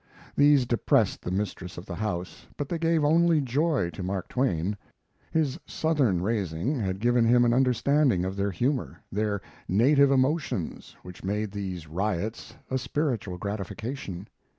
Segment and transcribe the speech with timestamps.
[0.35, 4.75] These depressed the mistress of the house, but they gave only joy to Mark Twain.
[5.29, 11.23] His Southern raising had given him an understanding of their humors, their native emotions which
[11.23, 14.27] made these riots a spiritual gratification.